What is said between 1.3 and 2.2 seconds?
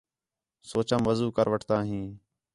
کر وٹھ تا ہیں